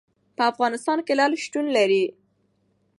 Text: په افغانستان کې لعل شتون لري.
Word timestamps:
په 0.35 0.43
افغانستان 0.51 0.97
کې 1.05 1.13
لعل 1.19 1.33
شتون 1.43 1.65
لري. 1.77 2.03